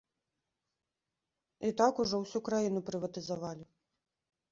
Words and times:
І 1.69 1.69
так 1.81 2.01
ужо 2.03 2.15
ўсю 2.23 2.39
краіну 2.47 2.79
прыватызавалі. 2.89 3.65